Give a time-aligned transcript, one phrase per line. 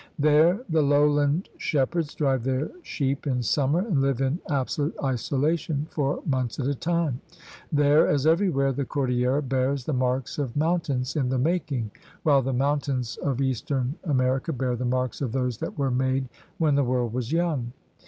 [0.17, 5.85] There the lowland shep herds drive their sheep in summer and hve in absolute isolation
[5.91, 7.21] for months at a time.
[7.71, 11.91] There, as everywhere, the cordillera bears the marks of mountains in the making,
[12.23, 16.73] while the mountains of eastern America bear the marks of those that were made when
[16.73, 17.71] the world was young.